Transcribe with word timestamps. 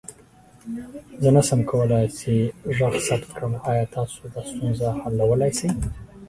زه 1.21 1.29
نسم 1.37 1.59
کولى 1.69 2.01
چې 2.19 2.33
غږ 2.77 2.93
ثبت 3.07 3.29
کړم، 3.35 3.53
آيا 3.71 3.85
تاسو 3.95 4.19
دا 4.33 4.41
ستونزه 4.51 4.87
حل 5.01 5.17
کولى 5.29 5.49
سې؟ 5.57 5.67